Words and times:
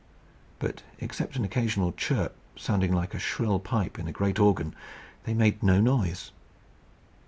But, 0.57 0.81
except 0.97 1.35
an 1.35 1.43
occasional 1.45 1.91
chirp, 1.91 2.35
sounding 2.55 2.91
like 2.91 3.13
a 3.13 3.19
shrill 3.19 3.59
pipe 3.59 3.99
in 3.99 4.07
a 4.07 4.11
great 4.11 4.39
organ, 4.39 4.73
they 5.25 5.35
made 5.35 5.61
no 5.61 5.79
noise. 5.79 6.31